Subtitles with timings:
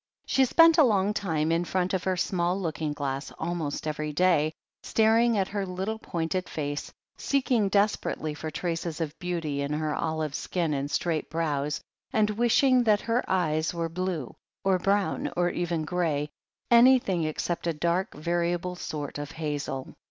[0.25, 4.51] She spent a long time in front of her small looking glass, almost every day,
[4.81, 10.33] staring at her little pointed face, seeking desperately for traces of beauty in her olive
[10.33, 15.85] skin and straight brows and wishing that her eyes were blue, or brown, or even
[15.85, 16.31] grey—
[16.71, 19.93] ^anything except a dark, variable sort of hazel.